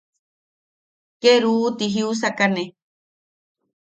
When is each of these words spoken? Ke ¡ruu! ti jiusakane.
Ke 1.21 1.31
¡ruu! 1.43 1.67
ti 1.77 1.85
jiusakane. 1.93 2.63